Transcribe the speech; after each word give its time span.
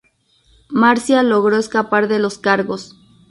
Marcia 0.71 1.21
logró 1.21 1.57
escapar 1.57 2.07
de 2.07 2.17
los 2.17 2.39
cargos. 2.39 2.95